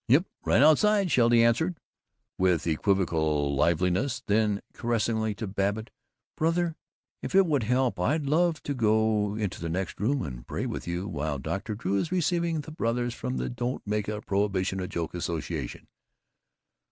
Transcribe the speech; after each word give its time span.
"Yep, 0.07 0.25
right 0.45 0.63
outside," 0.63 1.09
Sheldy 1.11 1.43
answered, 1.43 1.77
with 2.39 2.65
equal 2.65 3.55
liveliness; 3.55 4.23
then, 4.25 4.61
caressingly, 4.73 5.35
to 5.35 5.45
Babbitt, 5.45 5.91
"Brother, 6.35 6.75
if 7.21 7.35
it 7.35 7.45
would 7.45 7.61
help, 7.61 7.99
I'd 7.99 8.25
love 8.25 8.63
to 8.63 8.73
go 8.73 9.35
into 9.35 9.61
the 9.61 9.69
next 9.69 9.99
room 9.99 10.23
and 10.23 10.47
pray 10.47 10.65
with 10.65 10.87
you 10.87 11.07
while 11.07 11.37
Dr. 11.37 11.75
Drew 11.75 11.97
is 11.97 12.11
receiving 12.11 12.61
the 12.61 12.71
brothers 12.71 13.13
from 13.13 13.37
the 13.37 13.47
Don't 13.47 13.85
Make 13.85 14.07
Prohibition 14.25 14.79
a 14.79 14.87
Joke 14.87 15.13
Association." 15.13 15.85